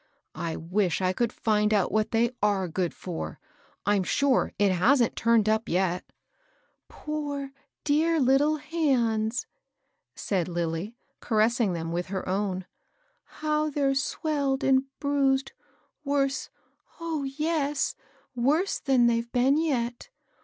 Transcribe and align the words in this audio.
I 0.33 0.55
wish 0.55 0.99
I 0.99 1.13
could 1.13 1.31
find 1.31 1.71
out 1.71 1.91
what 1.91 2.09
they 2.09 2.31
are 2.41 2.67
good 2.67 2.91
for. 2.91 3.39
I'm 3.85 4.01
sure 4.01 4.51
it 4.57 4.71
hasn't 4.71 5.15
turned 5.15 5.47
up 5.47 5.69
yet."" 5.69 6.03
Poor, 6.89 7.51
dear 7.83 8.19
little 8.19 8.55
hands 8.55 9.45
I" 9.47 9.61
said 10.15 10.47
Lilly^ 10.47 10.95
cai«s&\s\^ 11.19 11.57
208 11.59 11.67
MABKL 11.67 11.71
H053. 11.71 11.73
them 11.75 11.91
with 11.91 12.05
her 12.07 12.27
own." 12.27 12.65
How 13.41 13.69
they're 13.69 13.93
swelled 13.93 14.63
and 14.63 14.85
bruised, 14.99 15.51
worse— 16.03 16.49
oh, 16.99 17.21
yes 17.21 17.93
I— 17.95 18.01
worse 18.41 18.79
than 18.79 19.05
they've 19.05 19.31
been 19.31 19.55
yet. 19.59 20.09